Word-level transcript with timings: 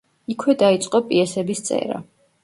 იქვე 0.33 0.53
დაიწყო 0.61 1.01
პიესების 1.11 1.61
წერა. 1.67 1.99